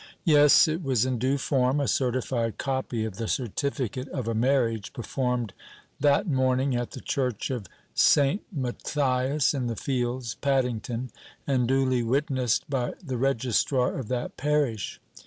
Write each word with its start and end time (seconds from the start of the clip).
Yes, 0.25 0.67
it 0.67 0.81
was 0.81 1.05
in 1.05 1.19
due 1.19 1.37
form. 1.37 1.79
A 1.79 1.87
certified 1.87 2.57
copy 2.57 3.05
of 3.05 3.17
the 3.17 3.27
certificate 3.27 4.07
of 4.07 4.27
a 4.27 4.33
marriage 4.33 4.93
performed 4.93 5.53
that 5.99 6.25
morning 6.25 6.75
at 6.75 6.93
the 6.93 7.01
church 7.01 7.51
of 7.51 7.67
St. 7.93 8.41
Matthias 8.51 9.53
in 9.53 9.67
the 9.67 9.75
fields, 9.75 10.33
Paddington, 10.41 11.11
and 11.45 11.67
duly 11.67 12.01
witnessed 12.01 12.67
by 12.67 12.95
the 13.05 13.17
registrar 13.19 13.93
of 13.93 14.07
that 14.07 14.37
parish. 14.37 14.99